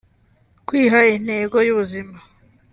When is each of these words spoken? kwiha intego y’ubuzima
kwiha 0.67 0.99
intego 1.17 1.57
y’ubuzima 1.67 2.17